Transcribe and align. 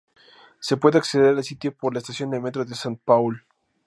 Se 0.59 0.77
puede 0.77 0.97
acceder 0.97 1.37
al 1.37 1.43
sitio 1.43 1.77
por 1.77 1.93
la 1.93 1.99
estación 1.99 2.31
de 2.31 2.39
metro 2.41 2.65
de 2.65 2.73
Saint-Paul. 2.73 3.45